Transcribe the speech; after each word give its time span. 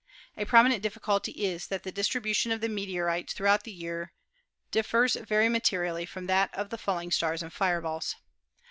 A 0.35 0.45
prominent 0.45 0.81
difficulty 0.81 1.31
is 1.45 1.67
that 1.67 1.83
the 1.83 1.91
distribution 1.91 2.51
of 2.51 2.59
the 2.59 2.69
meteorites 2.69 3.33
throughout 3.33 3.65
the 3.65 3.71
year 3.71 4.13
differs 4.71 5.13
very 5.15 5.47
materially 5.47 6.07
from 6.07 6.25
that 6.25 6.51
of 6.55 6.71
the 6.71 6.79
falling 6.79 7.11
stars 7.11 7.43
and 7.43 7.53
fireballs. 7.53 8.15